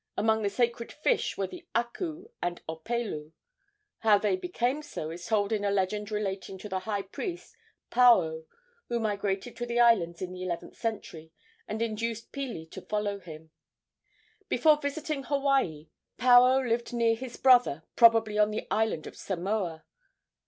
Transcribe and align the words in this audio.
Among 0.17 0.41
the 0.41 0.49
sacred 0.49 0.91
fish 0.91 1.37
were 1.37 1.45
the 1.45 1.63
aku 1.75 2.25
and 2.41 2.59
opelu. 2.67 3.33
How 3.99 4.17
they 4.17 4.35
became 4.35 4.81
so 4.81 5.11
is 5.11 5.27
told 5.27 5.51
in 5.51 5.63
a 5.63 5.69
legend 5.69 6.09
relating 6.09 6.57
to 6.57 6.67
the 6.67 6.79
high 6.89 7.03
priest 7.03 7.55
Paao, 7.91 8.45
who 8.87 8.99
migrated 8.99 9.55
to 9.57 9.67
the 9.67 9.79
islands 9.79 10.19
in 10.19 10.31
the 10.33 10.41
eleventh 10.41 10.75
century 10.75 11.31
and 11.67 11.83
induced 11.83 12.31
Pili 12.31 12.67
to 12.71 12.81
follow 12.81 13.19
him. 13.19 13.51
Before 14.49 14.77
visiting 14.81 15.25
Hawaii, 15.25 15.91
Paao 16.17 16.67
lived 16.67 16.93
near 16.93 17.13
his 17.13 17.37
brother, 17.37 17.83
probably 17.95 18.39
on 18.39 18.49
the 18.49 18.65
island 18.71 19.05
of 19.05 19.15
Samoa. 19.15 19.85